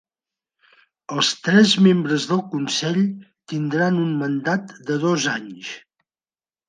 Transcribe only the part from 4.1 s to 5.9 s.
mandat de dos anys.